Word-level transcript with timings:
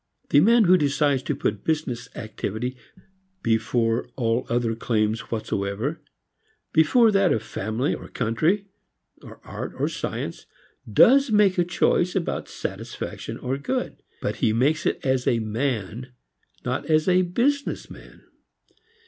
The 0.31 0.39
man 0.39 0.63
who 0.63 0.77
decides 0.77 1.21
to 1.21 1.35
put 1.35 1.63
business 1.63 2.09
activity 2.15 2.75
before 3.43 4.09
all 4.15 4.47
other 4.49 4.73
claims 4.75 5.29
whatsoever, 5.29 6.01
before 6.73 7.11
that 7.11 7.31
of 7.31 7.43
family 7.43 7.93
or 7.93 8.07
country 8.07 8.65
or 9.21 9.39
art 9.43 9.73
or 9.77 9.87
science, 9.87 10.47
does 10.91 11.29
make 11.29 11.59
a 11.59 11.63
choice 11.63 12.15
about 12.15 12.47
satisfaction 12.49 13.37
or 13.37 13.59
good. 13.59 14.01
But 14.23 14.37
he 14.37 14.53
makes 14.53 14.87
it 14.87 14.99
as 15.05 15.27
a 15.27 15.37
man, 15.37 16.07
not 16.65 16.87
as 16.87 17.07
a 17.07 17.21
business 17.21 17.87
man. 17.91 18.23